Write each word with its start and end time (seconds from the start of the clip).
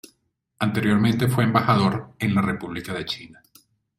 Anteriormente 0.57 1.27
fue 1.27 1.43
embajador 1.43 2.15
en 2.17 2.33
la 2.33 2.41
República 2.41 2.91
de 2.91 3.05
China. 3.05 3.39